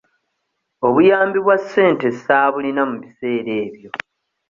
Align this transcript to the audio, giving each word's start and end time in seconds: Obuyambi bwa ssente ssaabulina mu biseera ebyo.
Obuyambi 0.87 1.37
bwa 1.45 1.57
ssente 1.63 2.07
ssaabulina 2.15 2.81
mu 2.89 2.95
biseera 3.03 3.51
ebyo. 3.65 3.89